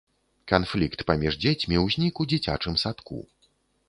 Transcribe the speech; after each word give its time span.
Канфлікт 0.51 1.03
паміж 1.11 1.37
дзецьмі 1.43 1.81
ўзнік 1.83 2.21
у 2.23 2.27
дзіцячым 2.31 2.79
садку. 2.85 3.19